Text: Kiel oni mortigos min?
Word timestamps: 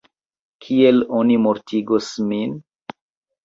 Kiel 0.65 0.97
oni 1.19 1.39
mortigos 1.45 2.11
min? 2.33 2.61